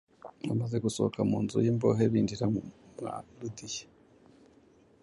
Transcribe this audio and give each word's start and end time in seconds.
Bamaze 0.47 0.77
gusohoka 0.85 1.19
mu 1.29 1.37
nzu 1.43 1.57
y’imbohe, 1.65 2.03
binjira 2.11 2.45
mwa 2.99 3.13
Ludiya, 3.37 3.85